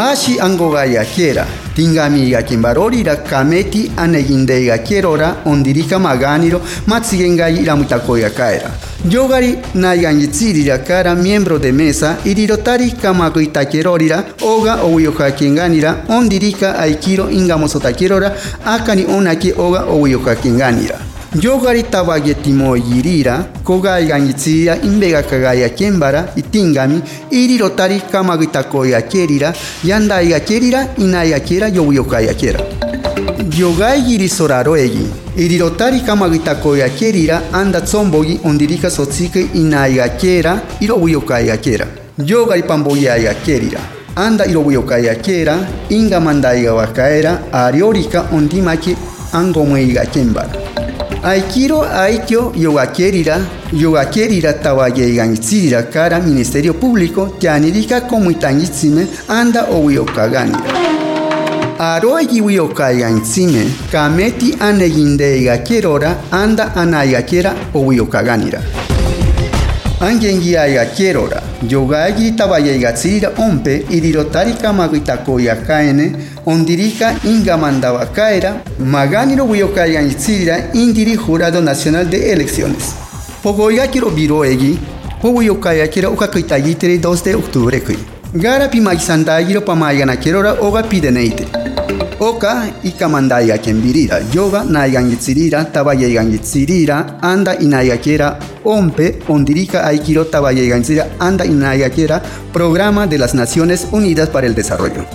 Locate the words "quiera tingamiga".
1.04-2.42